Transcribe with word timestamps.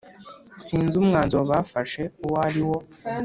sinzi 0.65 0.93
umwanzuro 1.01 1.43
bafashe 1.51 2.01
uwariwo 2.25 2.77